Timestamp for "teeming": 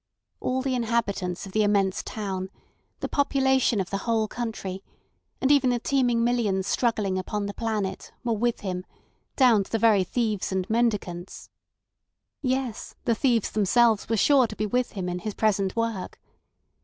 5.77-6.23